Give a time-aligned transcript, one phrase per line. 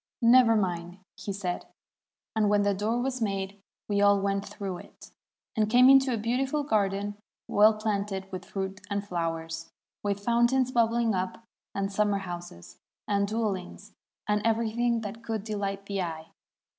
[0.23, 1.69] 'Never mind,' said he;
[2.35, 5.11] and when the door was made, we all went through it,
[5.55, 7.15] and came into a beautiful garden
[7.47, 9.69] well planted with fruit and flowers,
[10.01, 11.43] with foun tains bubbling up,
[11.75, 13.93] and summer houses, and dwellings,
[14.27, 16.29] and everything that could delight the eye.